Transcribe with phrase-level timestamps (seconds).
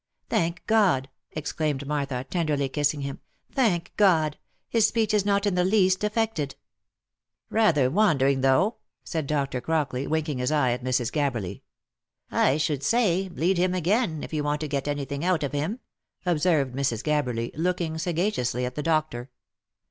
[0.29, 3.19] "Thank God!" exclaimed Martha, tenderly kissing him
[3.53, 4.39] —"Thank God!
[4.67, 6.55] His speech is not in the least affected
[7.49, 9.61] 1"" Rather wandering, though," said Dr.
[9.61, 11.11] Crockley, winking his eye at Mrs.
[11.11, 11.61] Gabberly."
[12.31, 15.51] I should say, bleed him again, if you want to get any thing out of
[15.51, 15.79] him;"
[16.25, 17.03] observed Mrs.
[17.03, 19.29] Gabberly, looking sagaciously at the doctor.